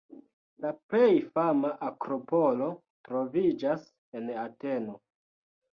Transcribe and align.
La 0.63 0.71
plej 0.93 1.11
fama 1.35 1.71
akropolo 1.89 2.73
troviĝas 3.09 3.89
en 4.21 4.35
Ateno. 4.49 5.03